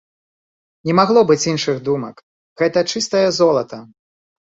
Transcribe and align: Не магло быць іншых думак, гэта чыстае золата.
Не 0.89 0.93
магло 0.99 1.21
быць 1.31 1.43
іншых 1.51 1.81
думак, 1.89 2.15
гэта 2.61 2.79
чыстае 2.95 3.23
золата. 3.41 3.79